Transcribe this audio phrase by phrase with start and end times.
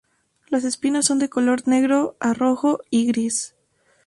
[0.47, 3.55] Las espinas son de color negro a rojo y gris.